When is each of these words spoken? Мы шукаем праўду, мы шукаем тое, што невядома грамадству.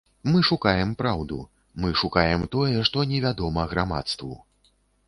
Мы 0.29 0.39
шукаем 0.47 0.93
праўду, 1.01 1.37
мы 1.83 1.93
шукаем 2.01 2.49
тое, 2.57 2.73
што 2.89 3.07
невядома 3.13 3.71
грамадству. 3.77 4.33